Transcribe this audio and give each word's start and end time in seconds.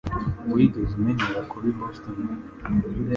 Wigeze 0.53 0.91
umenyera 0.95 1.41
kuba 1.49 1.65
i 1.71 1.75
Boston? 1.77 2.15